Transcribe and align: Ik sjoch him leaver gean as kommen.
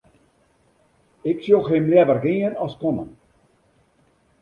Ik 1.29 1.37
sjoch 1.43 1.67
him 1.73 1.85
leaver 1.91 2.19
gean 2.23 2.53
as 2.63 2.73
kommen. 2.81 3.09